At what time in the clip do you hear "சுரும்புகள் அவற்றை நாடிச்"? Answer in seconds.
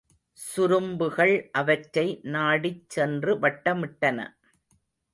0.39-2.83